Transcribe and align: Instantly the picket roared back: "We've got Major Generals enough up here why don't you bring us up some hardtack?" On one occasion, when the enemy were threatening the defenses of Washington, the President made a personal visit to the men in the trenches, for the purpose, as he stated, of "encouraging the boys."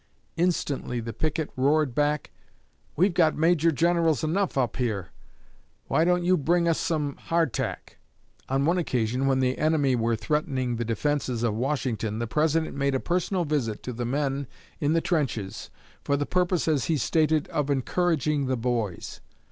Instantly 0.35 0.99
the 0.99 1.13
picket 1.13 1.51
roared 1.55 1.93
back: 1.93 2.31
"We've 2.95 3.13
got 3.13 3.35
Major 3.37 3.71
Generals 3.71 4.23
enough 4.23 4.57
up 4.57 4.77
here 4.77 5.11
why 5.89 6.05
don't 6.05 6.23
you 6.23 6.37
bring 6.37 6.67
us 6.67 6.79
up 6.81 6.87
some 6.87 7.15
hardtack?" 7.17 7.99
On 8.49 8.65
one 8.65 8.79
occasion, 8.79 9.27
when 9.27 9.41
the 9.41 9.59
enemy 9.59 9.95
were 9.95 10.15
threatening 10.15 10.77
the 10.77 10.83
defenses 10.85 11.43
of 11.43 11.53
Washington, 11.53 12.17
the 12.17 12.25
President 12.25 12.75
made 12.75 12.95
a 12.95 12.99
personal 12.99 13.45
visit 13.45 13.83
to 13.83 13.93
the 13.93 14.03
men 14.05 14.47
in 14.79 14.93
the 14.93 15.01
trenches, 15.01 15.69
for 16.03 16.17
the 16.17 16.25
purpose, 16.25 16.67
as 16.67 16.85
he 16.85 16.97
stated, 16.97 17.47
of 17.49 17.69
"encouraging 17.69 18.47
the 18.47 18.57
boys." 18.57 19.21